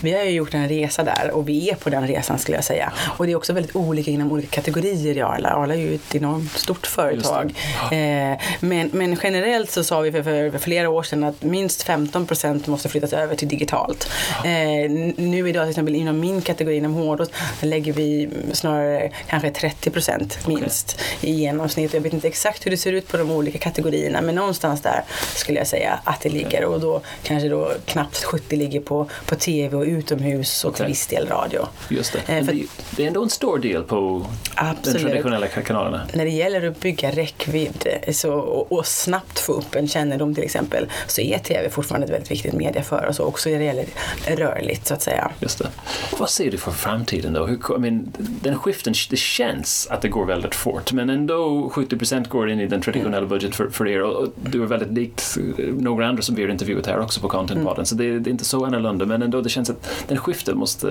[0.00, 2.64] Vi har ju gjort en resa där och vi är på den resan skulle jag
[2.64, 2.92] säga.
[3.18, 5.48] Och det är också väldigt olika inom olika kategorier i Arla.
[5.48, 7.54] Arla är ju ett enormt stort företag.
[7.92, 12.26] Eh, men, men generellt så sa vi för, för, flera år sedan att minst 15
[12.26, 14.10] procent måste flyttas över till digitalt.
[14.44, 19.75] Eh, nu idag till exempel inom min kategori, inom hårdrost, lägger vi snarare kanske 30
[19.80, 21.94] procent minst i genomsnitt.
[21.94, 25.04] Jag vet inte exakt hur det ser ut på de olika kategorierna men någonstans där
[25.34, 29.34] skulle jag säga att det ligger och då kanske då knappt 70 ligger på, på
[29.34, 31.66] tv och utomhus och till viss del radio.
[31.88, 32.32] Just det.
[32.32, 32.58] Eh, för,
[32.96, 35.02] det är ändå en stor del på Absolut.
[35.02, 36.06] de traditionella kanalerna.
[36.14, 40.44] När det gäller att bygga räckvidd så, och, och, snabbt få upp en kännedom till
[40.44, 43.86] exempel så är tv fortfarande ett väldigt viktigt media för oss också när det gäller
[44.26, 45.30] rörligt så att säga.
[45.40, 45.68] Just det.
[46.18, 47.46] Vad ser du för framtiden då?
[47.46, 51.96] Hur, I mean, den skiften, det känns att det går väldigt fort men ändå 70
[51.96, 53.28] procent går in i den traditionella mm.
[53.28, 55.36] budget för, för er och du är väldigt likt
[55.78, 57.86] några andra som vi har intervjuat här också på Contentpodden mm.
[57.86, 60.86] så det, det, är inte så annorlunda men ändå det känns att den skiften måste,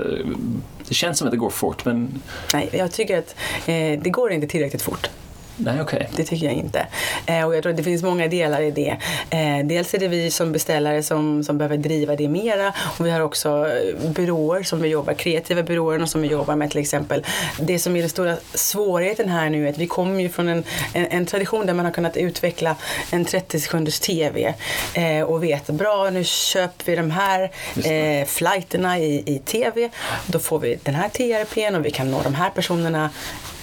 [0.88, 2.22] det känns som att det går fort men
[2.54, 3.36] Nej, jag tycker att
[3.66, 5.10] eh, det går inte tillräckligt fort.
[5.58, 6.10] Nej, okej.
[6.16, 6.88] Det tycker jag inte.
[7.26, 8.98] Eh, och jag tror att det finns många delar i det.
[9.30, 13.12] Eh, dels är det vi som beställare som, som behöver driva det mera och vi
[13.12, 17.26] har också eh, byråer som vi jobbar, kreativa byråer som vi jobbar med till exempel.
[17.60, 20.64] Det som är den stora svårigheten här nu är att vi kommer ju från en,
[20.94, 22.76] en, en tradition där man har kunnat utveckla
[23.12, 24.54] en 30 sekunders TV
[24.94, 29.90] eh, och vet bra nu köper vi de här eh, flighterna i, i TV.
[30.26, 33.10] Då får vi den här TRPn och vi kan nå de här personerna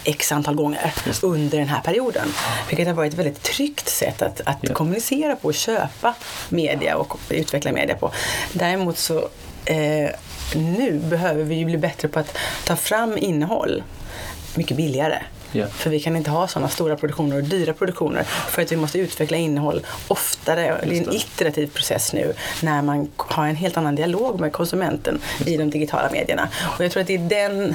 [0.05, 2.29] x antal gånger under den här perioden.
[2.69, 4.75] Vilket har varit ett väldigt tryggt sätt att, att Ja.
[4.75, 6.15] kommunicera på och köpa
[6.49, 8.13] media och utveckla media på.
[8.53, 9.29] Däremot så
[9.65, 10.11] eh,
[10.55, 13.83] nu behöver vi ju bli bättre på att ta fram innehåll
[14.55, 15.19] mycket billigare.
[15.53, 15.67] Ja.
[15.67, 18.99] För vi kan inte ha sådana stora produktioner och dyra produktioner för att vi måste
[18.99, 20.63] utveckla innehåll oftare.
[20.63, 21.15] Det är en det.
[21.15, 26.11] iterativ process nu när man har en helt annan dialog med konsumenten i de digitala
[26.11, 26.49] medierna.
[26.79, 27.75] Och jag tror att det är den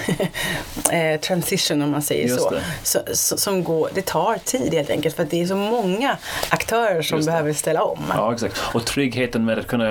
[1.14, 3.16] eh, transition, om man säger Just så, det.
[3.16, 6.18] så, som går, det tar tid helt enkelt för att det är så många
[6.50, 7.32] aktörer som Just det.
[7.32, 8.00] behöver ställa om.
[8.10, 8.62] Ja, exakt.
[8.74, 9.88] Och tryggheten med att kunna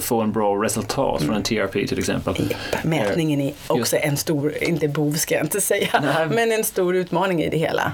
[0.00, 2.34] få en bra resultat från en TRP till exempel.
[2.50, 6.26] Japp, Mätningen är också en stor, inte bov ska jag inte säga, Nej.
[6.30, 7.92] men en stor utmaning i det hela.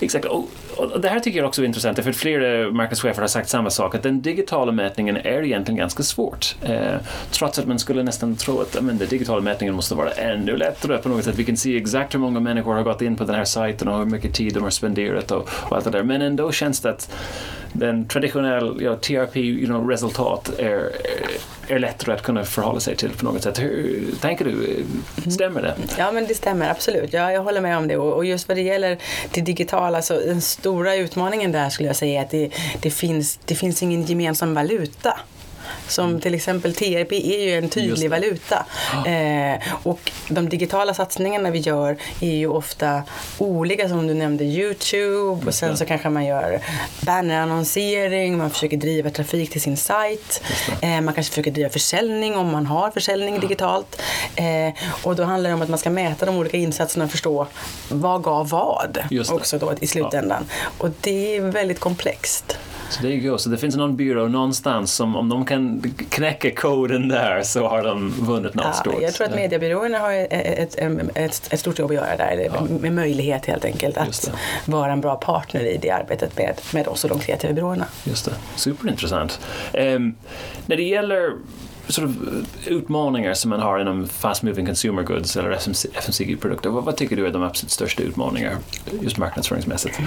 [0.00, 0.24] Exakt.
[0.24, 3.48] Och, och det här tycker jag också är intressant, för flera eh, marknadschefer har sagt
[3.48, 6.56] samma sak, att den digitala mätningen är egentligen ganska svårt.
[6.62, 6.94] Eh,
[7.30, 10.98] trots att man skulle nästan tro att men, den digitala mätningen måste vara ännu lättare
[10.98, 11.38] på något sätt.
[11.38, 13.98] Vi kan se exakt hur många människor har gått in på den här sajten och
[13.98, 16.02] hur mycket tid de har spenderat och, och allt det där.
[16.02, 17.12] Men ändå känns det att
[17.72, 20.92] den traditionella ja, TRP you know, är, är,
[21.68, 23.58] är lättare att kunna förhålla sig till på något sätt.
[23.58, 24.84] Hur tänker du?
[25.30, 25.74] Stämmer det?
[25.98, 27.12] Ja, men det stämmer absolut.
[27.12, 27.96] Ja, jag håller med om det.
[27.96, 28.98] Och just vad det gäller
[29.30, 32.50] det digitala, så den stora utmaningen där skulle jag säga är att det,
[32.80, 35.18] det, finns, det finns ingen gemensam valuta.
[35.88, 37.70] Som till exempel TRP är ju en Mm.
[37.70, 38.66] Tydlig valuta.
[39.06, 43.02] Eh, och de digitala satsningarna vi gör är ju ofta
[43.38, 46.60] olika som du nämnde Youtube och sen så kanske man gör
[47.00, 50.42] bannerannonsering, man försöker driva trafik till sin sajt.
[50.80, 54.02] Eh, man kanske försöker driva försäljning om man har försäljning digitalt.
[54.36, 57.46] Eh, och då handlar det om att man ska mäta de olika insatserna och förstå
[57.88, 58.98] vad gav vad
[59.30, 60.44] också då i slutändan.
[60.78, 62.58] Och det är väldigt komplext.
[62.90, 66.50] Så det är ju så det finns någon byrå någonstans som om de kan knäcka
[66.50, 69.02] koden där så har de vunnit något Ja, stort.
[69.02, 70.74] jag tror att mediebyråerna har ett,
[71.14, 74.30] ett, ett, stort jobb att göra där, eller med möjlighet helt enkelt att
[74.64, 77.86] vara en bra partner i det arbetet med, med oss och de kreativa byråerna.
[78.04, 79.40] Just det, superintressant.
[79.72, 80.14] Ehm,
[80.66, 81.32] när det gäller
[81.88, 82.10] sort of,
[82.66, 85.50] utmaningar som man har inom fast moving consumer goods eller
[85.94, 88.56] FMCG-produkter, vad, vad tycker du är de absolut största utmaningarna
[89.00, 90.00] just marknadsföringsmässigt?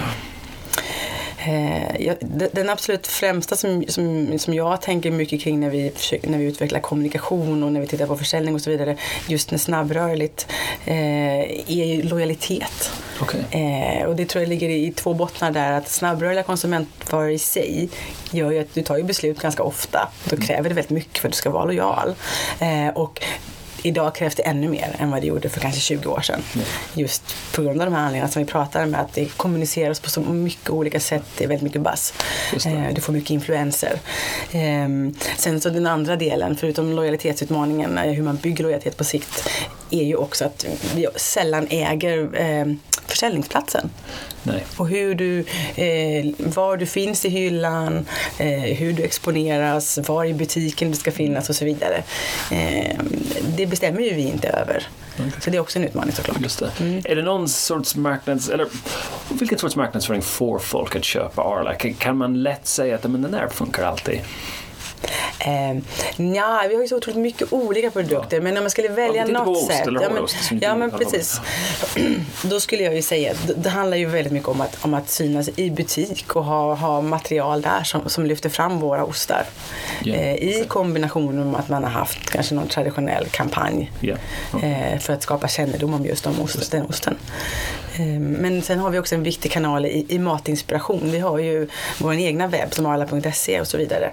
[1.46, 2.14] Eh,
[2.52, 6.46] den absolut främsta som, som, som jag tänker mycket kring när vi, försöker, när vi
[6.46, 8.98] utvecklar kommunikation och när vi tittar på försäljning och så vidare,
[9.28, 10.48] just med snabbrörligt,
[10.86, 12.92] eh, är ju lojalitet.
[13.22, 13.46] Okej.
[13.52, 17.90] Eh, och det tror jag ligger i, två bottnar där, att snabbrörliga konsumentvaror i sig
[18.32, 20.10] gör ju att du tar ju beslut ganska ofta.
[20.30, 22.16] Då kräver det väldigt mycket för att du ska vara lojal.
[22.96, 23.22] Och
[23.84, 26.42] Idag krävs det ännu mer än vad det gjorde för kanske 20 år sedan.
[26.94, 30.10] Just på grund av de här anledningarna som vi pratar med att det kommuniceras på
[30.10, 31.24] så mycket olika sätt.
[31.38, 32.14] Det är väldigt mycket buzz.
[32.66, 34.00] Eh, du får mycket influenser.
[34.52, 39.50] Ehm, sen så den andra delen, förutom lojalitetsutmaningen, eh, hur man bygger lojalitet på sikt,
[39.90, 40.66] är ju också att
[40.96, 42.66] vi sällan äger eh,
[43.10, 43.90] försäljningsplatsen.
[44.44, 44.66] Nej.
[44.78, 45.40] Och hur du,
[45.76, 48.06] eh, var du finns i hyllan,
[48.38, 52.04] eh, hur du exponeras, var i butiken du ska finnas och så vidare.
[52.52, 52.98] Eh,
[53.58, 54.88] det bestämmer ju vi inte över.
[55.40, 56.42] Så det är också en utmaning såklart.
[56.42, 57.02] Just det.
[57.12, 58.50] Är det någon sorts marknads...
[58.50, 58.68] Eller
[59.30, 61.76] vilken sorts marknadsföring får folk att köpa Arla?
[61.76, 64.20] Kan man lätt säga att men den där funkar alltid?
[65.40, 65.78] Eh,
[66.18, 69.32] nja, vi har ju så otroligt mycket olika produkter men om man skulle välja på
[69.32, 69.86] något sätt.
[70.02, 71.42] ja, men, ja men precis.
[72.44, 75.50] Då skulle jag ju säga det- handlar ju väldigt mycket om att, om att synas
[75.56, 79.44] i butik och ha, ha material där som, som lyfter fram våra ostar.
[80.04, 84.16] Ja, Eh, I kombination med att man har haft kanske någon traditionell kampanj Ja.
[84.64, 87.18] eh, för att skapa kännedom om just de ost, den osten.
[88.00, 91.12] Eh, Men sen har vi också en viktig kanal i, i matinspiration.
[91.12, 91.68] Vi har ju
[92.00, 94.12] vår egna webb som arla.se och så vidare.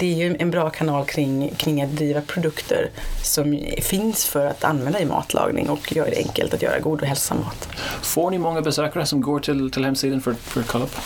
[0.00, 2.90] Det är ju en bra kanal kring, kring att driva produkter
[3.22, 7.06] som finns för att använda i matlagning och göra det enkelt att göra god och
[7.06, 7.68] hälsosam mat.
[8.02, 10.96] Får ni många besökare som går till, till hemsidan för, för att kolla upp?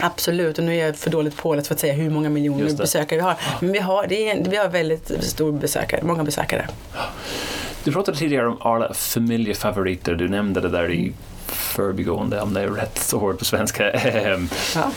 [0.00, 3.18] Absolut, och nu är jag för dåligt påläst för att säga hur många miljoner besökare
[3.18, 3.36] vi har.
[3.60, 6.68] Men vi har, det är, vi har väldigt stor besökare, många besökare.
[7.84, 10.14] Du pratade tidigare om Arla familjefavoriter.
[10.14, 11.12] Du nämnde det där i
[11.50, 13.90] förbigående, om det är rätt ord på svenska.
[13.90, 14.90] Ehm, Ja.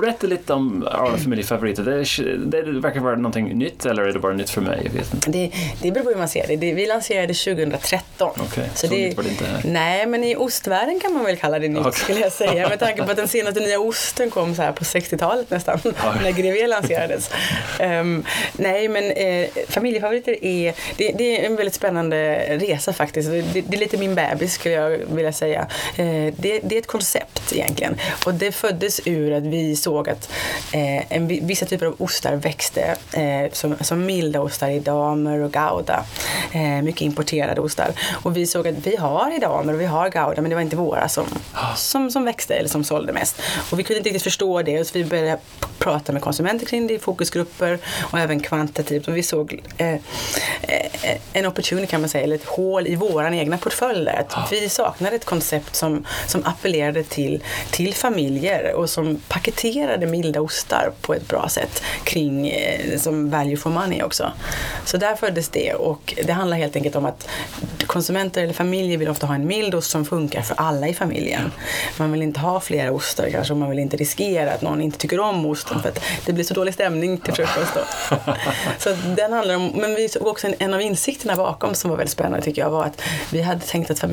[0.00, 1.82] Berätta lite om Arla familjefavoriter.
[1.82, 4.80] Det, det verkar vara någonting nytt eller är det bara nytt för mig?
[4.84, 5.30] Jag vet inte.
[5.30, 5.50] Det,
[5.82, 6.56] det beror på hur man ser det.
[6.56, 8.30] det vi lanserade 2013.
[8.40, 9.44] Okej, så nytt var det inte.
[9.64, 11.92] Nej, men i ostvärlden kan man väl kalla det nytt Okej.
[11.92, 12.68] skulle jag säga.
[12.68, 15.80] Med tanke på att den senaste nya osten kom så här på 60-talet nästan,
[16.22, 17.30] när Grevé lanserades.
[17.78, 23.30] Ehm, nej, men eh, familjefavoriter är, det, det är en väldigt spännande resa faktiskt.
[23.30, 25.66] Det, det är lite min bebis skulle jag vilja säga.
[25.96, 27.96] Eh, det, det är ett koncept egentligen.
[28.26, 30.30] Och det föddes ur att vi såg att
[30.72, 35.38] eh, en, vi- vissa typer av ostar växte eh, som, som milda ostar i damer
[35.38, 36.04] och gouda.
[36.82, 37.90] Mycket importerade ostar.
[38.22, 40.62] Och vi såg att vi har i damer och vi har gouda men det var
[40.62, 41.24] inte våra som,
[41.76, 43.40] som, som växte eller som sålde mest.
[43.70, 45.38] Och vi kunde inte riktigt förstå det så vi började
[45.78, 47.78] prata med konsumenter kring det i fokusgrupper
[48.12, 49.08] och även kvantitativt.
[49.08, 49.96] Och vi såg eh,
[51.32, 54.24] en opportunity kan man säga, eller ett hål i våran egna portfölj där.
[54.28, 60.40] Att vi saknade ett koncept som, som appellerade till, till familjer och som paketerade milda
[60.40, 64.32] ostar på ett bra sätt kring eh, som value for money också.
[64.84, 67.28] Så där föddes det och det handlar helt enkelt om att
[67.86, 71.52] konsumenter eller familjer vill ofta ha en mild ost som funkar för alla i familjen.
[71.98, 74.98] Man vill inte ha flera ostar kanske och man vill inte riskera att någon inte
[74.98, 77.80] tycker om osten för att det blir så dålig stämning till frukost då.
[78.78, 81.96] Så den handlar om, men vi såg också en, en av insikterna bakom som var
[81.96, 84.04] väldigt spännande tycker jag var att vi hade tänkt att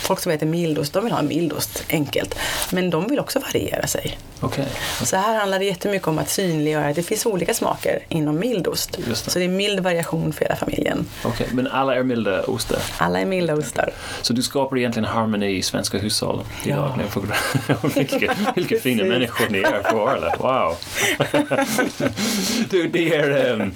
[0.00, 2.34] folk som äter mildost, de vill ha en mildost enkelt.
[2.70, 4.18] Men de vill också variera sig.
[4.40, 4.66] Okej.
[5.02, 8.98] Så här handlar det jättemycket om att synliggöra att det finns olika smaker inom mildost.
[9.08, 9.14] Det.
[9.14, 11.06] Så det är mild variation för hela familjen.
[11.24, 12.78] Okej, men alla är milda ostar.
[12.98, 13.90] Alla är milda ostar.
[14.22, 17.00] Så du skapar egentligen harmoni i svenska hushåll idag.
[17.14, 17.76] Ja.
[17.94, 20.34] Vilka, vilka fina människor ni är på Arla.
[20.38, 20.76] Wow!
[22.70, 23.74] du, ni är, um,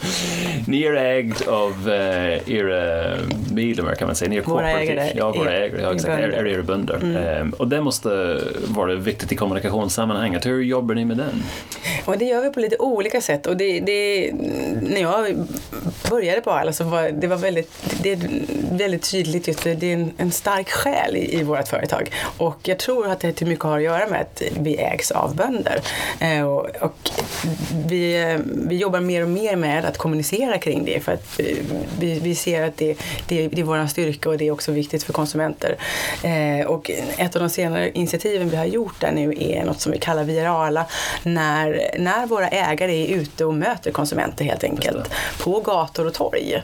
[0.66, 3.16] ni är ägd av uh, era
[3.52, 4.28] medlemmar kan man säga.
[4.28, 4.90] Ni är Våra kooperativ.
[4.90, 5.82] ägare Ja, våra ägare.
[5.82, 6.12] Ja, exakt.
[6.12, 6.96] Är, är era bönder.
[7.16, 7.50] Mm.
[7.50, 10.46] och det måste vara viktigt i kommunikationssammanhanget.
[10.46, 11.42] Hur jobbar ni med den?
[12.04, 13.46] Och det gör vi på lite olika sätt.
[13.46, 14.32] Och det, det,
[14.82, 15.46] när jag
[16.10, 17.70] började på Arla så var det var väldigt,
[18.02, 18.18] det är
[18.70, 22.10] väldigt tydligt just det, det är en, en stark själ i, i vårt företag.
[22.38, 25.36] Och jag tror att det till mycket har att göra med att vi ägs av
[25.36, 25.80] bönder.
[26.20, 27.10] Eh, och, och
[27.86, 31.46] vi, eh, vi jobbar mer och mer med att kommunicera kring det för att eh,
[32.00, 32.98] vi, vi ser att det,
[33.28, 35.76] det, det är vår styrka och det är också viktigt för konsumenter.
[36.66, 39.98] Och ett av de senare initiativen vi har gjort där nu är något som vi
[39.98, 40.86] kallar Via Arla
[41.22, 46.62] när, när våra ägare är ute och möter konsumenter helt enkelt på gator och torg.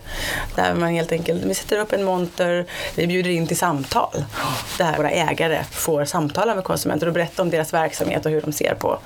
[0.57, 4.25] Där man helt enkelt, vi sätter upp en monter, vi bjuder in till samtal.
[4.79, 8.53] Där våra ägare får samtala med konsumenter och berätta om deras verksamhet och hur de
[8.53, 8.99] ser på,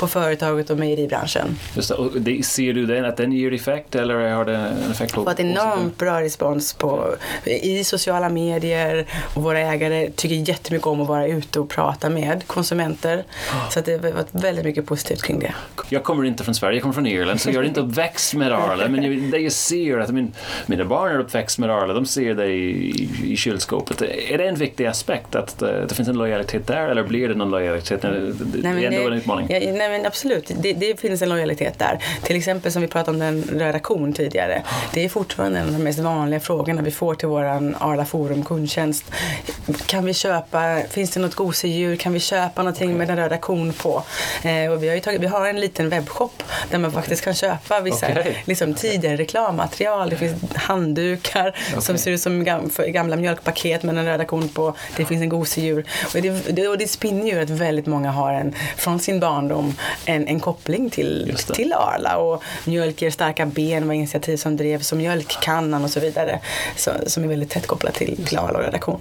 [0.00, 1.58] på företaget och mejeribranschen.
[1.74, 4.90] Just det, och det, ser du den, att den ger effekt eller har det en
[4.90, 7.14] effekt på fått enormt bra respons på,
[7.44, 12.46] i sociala medier och våra ägare tycker jättemycket om att vara ute och prata med
[12.46, 13.24] konsumenter.
[13.70, 15.54] Så att det har varit väldigt mycket positivt kring det.
[15.88, 18.52] Jag kommer inte från Sverige, jag kommer från Irland, så jag är inte uppväxt med
[18.52, 18.88] Arla.
[18.88, 20.32] Men jag, det jag ser, att min,
[20.66, 24.02] mina barn är uppväxt med Arla, de ser det i, i, kylskåpet.
[24.02, 27.34] Är det en viktig aspekt att det, det finns en lojalitet där, eller blir det
[27.34, 28.02] någon lojalitet?
[28.02, 29.46] Det, det, det är ändå en utmaning.
[29.50, 31.98] Ja, nej men absolut, det, det finns en lojalitet där.
[32.22, 34.62] Till exempel som vi pratade om den röda kon tidigare.
[34.94, 38.44] Det är fortfarande en av de mest vanliga frågorna vi får till våran Arla Forum
[38.44, 39.04] kundtjänst.
[39.86, 40.47] Kan vi köpa,
[40.90, 41.96] finns det något gosedjur?
[41.96, 44.02] Kan vi köpa någonting med den röda kon på?
[44.42, 47.34] Eh, och vi, har ju tagit, vi har en liten webbshop där man faktiskt kan
[47.34, 48.42] köpa vissa Okej.
[48.44, 50.10] liksom, tidigare reklammaterial.
[50.10, 54.74] Det finns handdukar som ser ut som gam, gamla mjölkpaket med den röda kon på.
[54.96, 55.86] Det finns en gosedjur.
[56.14, 59.74] Och det, det, och det spinner ju att väldigt många har en, från sin barndom
[60.04, 62.16] en, en koppling till, till Arla.
[62.16, 66.40] Och mjölk ger starka ben var initiativ som drevs och mjölkkannan och så vidare.
[66.76, 69.00] Så, som är väldigt tätt kopplat till, till Arla och Röda Kon.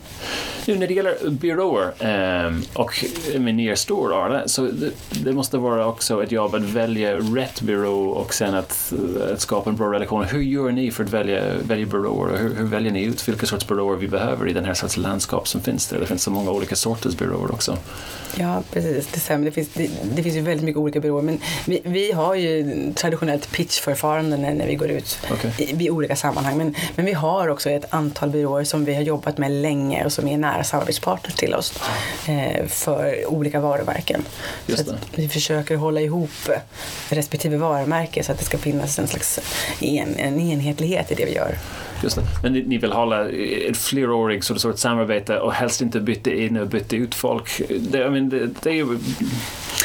[0.66, 3.06] Nu när det gäller byråer ehm, och
[3.40, 4.92] med ner stor Arla, så det,
[5.24, 8.94] det måste vara också ett jobb att välja rätt byrå och sen att,
[9.34, 10.24] att skapa en bra relation.
[10.24, 13.68] Hur gör ni för att välja, välja byråer hur, hur väljer ni ut vilka sorts
[13.68, 16.00] byråer vi behöver i den här sorts landskap som finns där?
[16.00, 17.78] Det finns så många olika sorters byråer också.
[18.36, 19.08] Ja, precis.
[19.14, 19.46] Det stämmer.
[19.46, 21.22] Det finns, det, det finns ju väldigt mycket olika byråer.
[21.22, 25.54] Men vi, vi har ju traditionellt pitchförfarande när, när vi går ut Okej.
[25.58, 26.58] i, i olika sammanhang.
[26.58, 30.12] Men, men vi har också ett antal byråer som vi har jobbat med länge och
[30.12, 31.80] som är nära samarbetspartners till oss
[32.28, 34.26] eh, för olika varumärken.
[34.66, 36.50] Just så vi försöker hålla ihop
[37.10, 39.40] respektive varumärke så att det ska finnas en slags
[39.80, 41.58] en, en enhetlighet i det vi gör.
[42.04, 42.22] Just det.
[42.44, 46.58] Men ni, ni vill hålla ett flerårigt sort sort samarbete och helst inte byta in
[46.58, 47.62] och byta ut folk.
[47.80, 49.00] Det, I mean, det, det är ju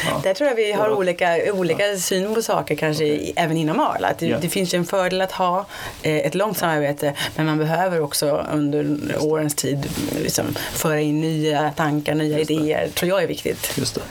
[0.05, 0.19] Ja.
[0.23, 0.95] Där tror jag vi har Ja.
[0.95, 4.07] olika, olika syn på saker kanske i, även inom Arla.
[4.07, 4.37] Att det, Ja.
[4.41, 5.65] det finns ju en fördel att ha
[6.03, 9.85] eh, ett långt samarbete men man behöver också under årens tid
[10.23, 12.87] liksom, föra in nya tankar, nya idéer.
[12.93, 13.71] tror jag är viktigt.
[13.77, 14.01] Just det.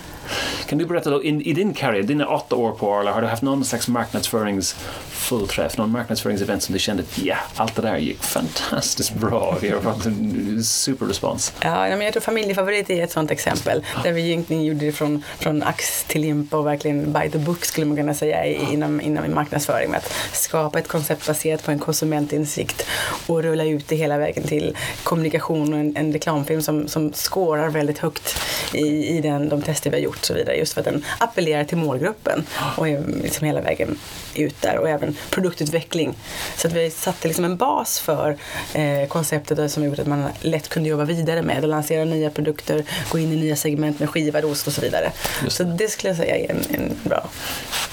[0.67, 3.27] Kan du berätta då, in, i din karriär, dina åtta år på Arla, har du
[3.29, 8.23] haft någon slags marknadsföringsfullträff, någon marknadsföringsevent som du kände att ja, allt det där gick
[8.23, 11.53] fantastiskt bra, vi har fått en superrespons?
[11.61, 13.85] Ja, men jag tror familjefavorit är ett sådant exempel.
[14.03, 17.65] Där vi egentligen gjorde det från, från ax till limpa och verkligen by the book
[17.65, 19.91] skulle man kunna säga i- inom, inom marknadsföring.
[19.91, 22.87] Med att skapa ett koncept baserat på en konsumentinsikt
[23.27, 27.69] och rulla ut det hela vägen till kommunikation och en, en reklamfilm som, som skårar
[27.69, 28.37] väldigt högt
[28.73, 30.57] i, i den, de tester vi har gjort och så vidare.
[30.57, 32.45] Just för att den appellerar till målgruppen
[32.77, 33.99] och är liksom hela vägen
[34.35, 36.15] ut där och även produktutveckling.
[36.57, 38.37] Så att vi satte liksom en bas för
[38.75, 42.85] eh, konceptet som gjort att man lätt kunde jobba vidare med och lansera nya produkter,
[43.11, 45.13] gå in i nya segment med skivad ost och så vidare.
[45.43, 47.29] Just Så det skulle jag säga är en, en bra.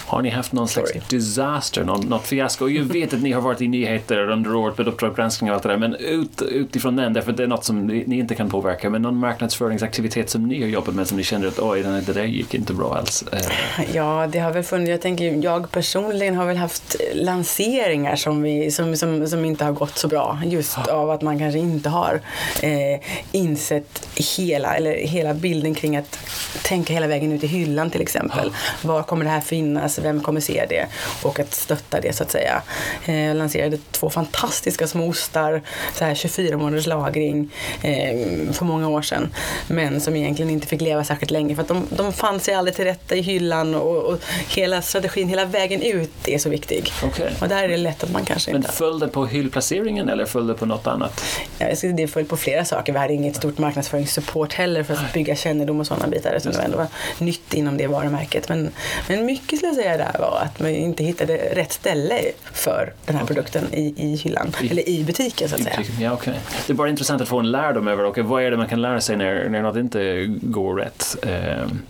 [0.09, 1.01] Har ni haft någon slags Sorry.
[1.09, 2.67] disaster, någon, något fiasko?
[2.69, 5.63] Jag vet att ni har varit i nyheter under året med Uppdrag granskning och allt
[5.63, 8.35] det där, men ut, utifrån den, därför att det är något som ni, ni inte
[8.35, 11.83] kan påverka, men någon marknadsföringsaktivitet som ni har jobbat med som ni känner att oj,
[11.83, 13.23] det där gick inte bra alls.
[13.93, 14.89] Ja, det har väl funnits.
[14.89, 19.71] Jag tänker, jag personligen har väl haft lanseringar som, vi, som, som, som inte har
[19.71, 20.39] gått så bra.
[20.45, 22.21] Just av att man kanske inte har
[22.61, 22.99] eh,
[23.31, 26.19] insett hela, eller hela bilden kring att
[26.63, 28.51] tänka hela vägen ut i hyllan till exempel.
[28.81, 29.98] Var kommer det här finnas?
[29.99, 30.85] Vem kommer se det?
[31.23, 32.61] Och att stötta det så att säga.
[33.05, 35.61] Eh, jag lanserade två fantastiska små ostar,
[35.95, 37.49] så här 24 månaders lagring
[37.81, 39.29] eh, för många år sedan.
[39.67, 42.75] Men som egentligen inte fick leva särskilt länge för att de, de fann sig aldrig
[42.75, 46.91] till rätta i hyllan och, och hela strategin, hela vägen ut är så viktig.
[47.03, 47.33] Okej.
[47.41, 48.71] Och där är det lätt att man kanske Men inte...
[48.71, 51.23] föll det på hyllplaceringen eller föll det på något annat?
[51.57, 52.93] Ja, det föll på flera saker.
[52.93, 56.33] Vi hade inget stort marknadsföringssupport heller för att bygga kännedom och sådana bitar.
[56.33, 58.49] Utan det var ändå nytt inom det varumärket.
[58.49, 58.71] Men,
[59.07, 62.21] men mycket skulle jag säga där var att man inte hittade rätt ställe
[62.53, 64.53] för den här produkten i, i hyllan.
[64.61, 65.79] I- eller i butiken så att säga.
[65.99, 66.39] Ja, okej.
[66.67, 68.81] Det är bara intressant att få en lärdom över okay, vad är det man kan
[68.81, 71.15] lära sig när, när något inte går rätt.
[71.23, 71.81] Ehm,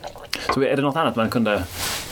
[0.53, 1.63] så är det något annat man kunde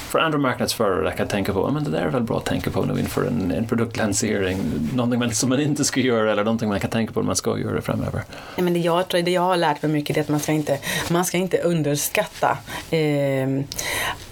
[0.08, 2.86] för andra marknadsförare kan tänka på, men det där är väl bra att tänka på
[2.86, 4.58] nu inför en, en produktlansering.
[4.94, 7.36] Någonting man, som man inte ska göra eller någonting man kan tänka på när man
[7.36, 8.24] ska göra det framöver.
[8.56, 10.52] Nej, men det, jag, tror- det jag har lärt mig mycket är att man ska
[10.52, 12.58] inte, man ska inte underskatta
[12.92, 13.48] eh,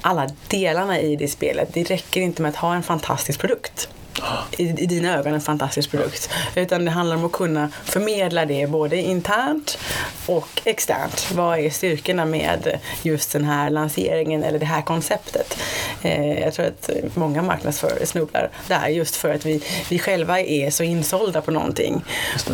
[0.01, 1.73] alla delarna i det spelet.
[1.73, 3.89] Det räcker inte med att ha en fantastisk produkt.
[4.57, 6.29] I, I dina ögon en fantastisk produkt.
[6.55, 9.77] Utan det handlar om att kunna förmedla det både internt
[10.25, 11.31] och externt.
[11.35, 15.57] Vad är styrkorna med just den här lanseringen eller det här konceptet?
[16.01, 20.69] Eh, jag tror att många marknadsförare snubblar där just för att vi, vi själva är
[20.69, 22.03] så insålda på någonting.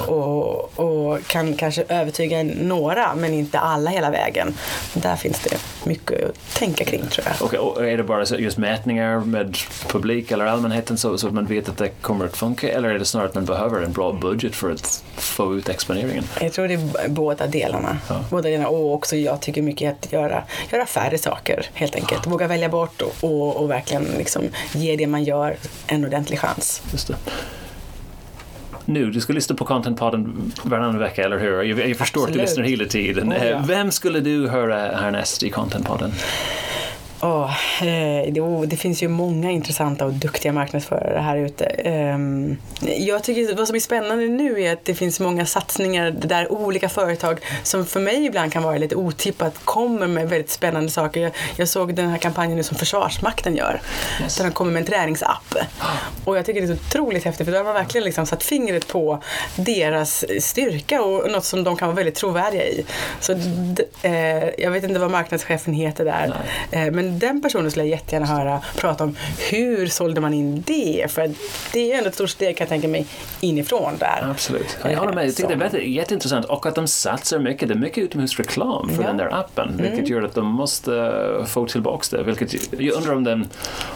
[0.07, 4.53] Och, och kan kanske övertyga några men inte alla hela vägen.
[4.93, 7.35] Där finns det mycket att tänka kring tror jag.
[7.47, 11.69] Okej, och är det bara just mätningar med publik eller allmänheten så, så man vet
[11.69, 14.55] att det kommer att funka eller är det snarare att man behöver en bra budget
[14.55, 16.23] för att få ut exponeringen?
[16.41, 17.97] Jag tror det är båda delarna.
[18.09, 18.25] Ja.
[18.29, 18.69] Båda delarna.
[18.69, 22.27] Och också jag tycker mycket att göra, göra färre saker helt enkelt.
[22.27, 25.55] Våga välja bort och, och, och verkligen liksom ge det man gör
[25.87, 26.81] en ordentlig chans.
[26.91, 27.15] Just det.
[28.85, 31.63] Nu, du ska lyssna på Contentpodden varannan vecka, eller hur?
[31.63, 32.49] Jag, jag förstår att du Absolut.
[32.49, 33.33] lyssnar hela tiden.
[33.33, 33.63] Oh, ja.
[33.67, 36.11] Vem skulle du höra härnäst i Contentpodden?
[37.23, 41.65] Åh, eh, det, oh, det finns ju många intressanta och duktiga marknadsförare här ute.
[41.65, 42.57] Ehm,
[42.97, 46.89] jag tycker vad som är spännande nu är att det finns många satsningar där olika
[46.89, 51.21] företag som för mig ibland kan vara lite otippat kommer med väldigt spännande saker.
[51.21, 53.81] Jag, jag såg den här kampanjen nu som Försvarsmakten gör.
[54.21, 54.37] Yes.
[54.37, 55.55] Där de kommer med en träningsapp.
[56.25, 58.43] Och jag tycker det är så otroligt häftigt för då har man verkligen liksom satt
[58.43, 59.23] fingret på
[59.55, 62.85] deras styrka och något som de kan vara väldigt trovärdiga i.
[63.19, 63.31] Så
[64.01, 66.35] eh, jag vet inte vad marknadschefen heter där.
[66.71, 69.15] Eh, men den personen skulle jag jättegärna höra prata om
[69.51, 71.05] hur sålde man in det?
[71.11, 71.31] För
[71.73, 73.05] det är ändå ett stort steg kan jag tänka mig
[73.39, 74.27] inifrån där.
[74.31, 74.77] Absolut.
[74.83, 75.27] Jag håller med.
[75.27, 77.67] Jag tycker det är jätteintressant och att de satsar mycket.
[77.67, 79.07] Det är mycket utomhusreklam för Ja.
[79.07, 80.11] den där appen, vilket Mm.
[80.11, 80.95] gör att de måste
[81.39, 82.23] eh, få tillbaka det.
[82.23, 83.49] Vilket, jag undrar om, den,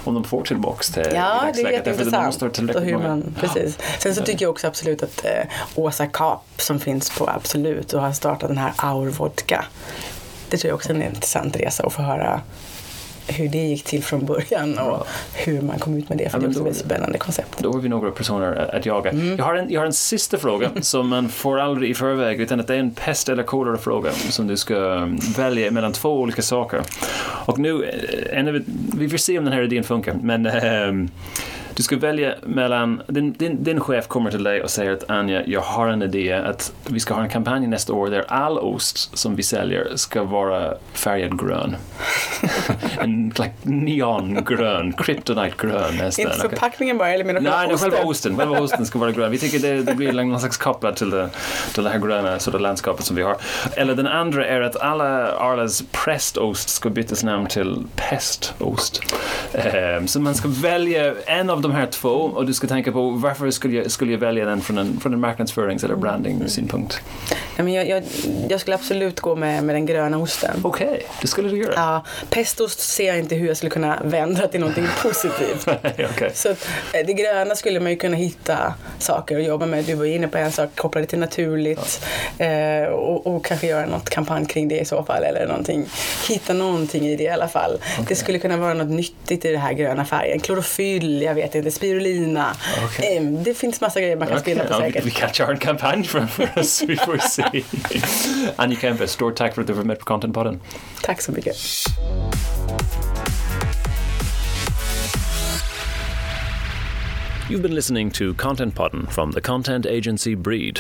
[0.04, 2.75] om de får tillbaka det i Ja, det är därför de måste jätteintressant.
[2.75, 3.78] Och hur många- man, precis.
[3.99, 5.32] Sen så tycker jag också absolut att eh,
[5.75, 9.65] Åsa Kap som finns på Absolut och har startat den här Our Vodka.
[10.49, 12.41] Det tror jag också är en intressant resa att få höra
[13.27, 15.05] hur det gick till från början och Bra.
[15.33, 16.29] hur man kom ut med det.
[16.29, 17.59] För Ja, det är ett spännande koncept.
[17.59, 19.11] Då har vi några personer att jaga.
[19.11, 19.38] Mm.
[19.38, 22.59] Jag, har en, jag har en sista fråga som man får aldrig i förväg utan
[22.59, 26.19] att det är en pest eller kolera fråga som du ska um, välja mellan två
[26.21, 26.81] olika saker.
[27.45, 27.83] Och nu,
[28.31, 28.43] eh,
[28.97, 31.09] vi får se om den här idén funkar, men ehm,
[31.75, 35.43] Du ska välja mellan, din, din, din chef kommer till dig och säger att Anja,
[35.45, 39.17] jag har en idé att vi ska ha en kampanj nästa år där all ost
[39.17, 41.75] som vi säljer ska vara färgad grön.
[42.99, 46.25] en like, neongrön, kryptonite-grön nästan.
[46.25, 49.31] Inte förpackningen bara, eller menar du Nej, själva osten, själva osten ska vara grön.
[49.31, 51.29] Vi tycker det, det blir någon slags kopplat till det,
[51.73, 53.38] till det här gröna sort of landskapet som vi har.
[53.75, 59.01] Eller den andra är att alla Arlas prästost ska bytas namn till pestost.
[59.57, 63.09] Ehm, så man ska välja en av de här två och du ska tänka på
[63.09, 67.01] varför skulle jag, skulle jag välja den från en, från en marknadsförings eller branding-synpunkt.
[67.57, 68.03] Ja, men jag, jag,
[68.49, 70.59] jag skulle absolut gå med, med den gröna osten.
[70.63, 71.73] Okej, det skulle du göra.
[71.75, 75.67] Ja, pestost ser jag inte hur jag skulle kunna vända till någonting positivt.
[76.13, 76.32] Okej.
[76.34, 79.84] Så att, eh, det gröna skulle man ju kunna hitta saker att jobba med.
[79.84, 82.05] Du var inne på en sak, koppla det till naturligt
[82.38, 85.23] eh, och, och kanske göra något kampanj kring det i så fall.
[85.23, 85.86] Eller någonting.
[86.27, 87.77] Hitta någonting i det i alla fall.
[88.07, 90.39] Det skulle kunna vara något nyttigt i den här gröna färgen.
[90.39, 92.55] Klorofyll, jag vet inte, spirulina.
[92.99, 95.05] Eh, det finns massa grejer man kan Okej, spinna på ja, vi, säkert.
[95.05, 97.43] vi kanske har en kampanj framför oss, vi får se.
[98.55, 100.61] Anja Kempe, stort tack för att du var med på Contentpodden.
[101.01, 101.55] Tack så mycket.
[107.49, 110.79] You've been listening to Content Podden from the content agency Breed.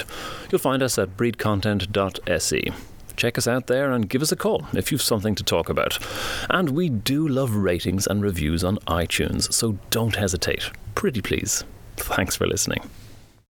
[0.49, 2.71] You'll find us at breedcontent.se.
[3.15, 5.97] Check us out there and give us a call if you've something to talk about.
[6.49, 10.71] And we do love ratings and reviews on iTunes, so don't hesitate.
[10.95, 11.63] Pretty please.
[11.97, 12.89] Thanks for listening.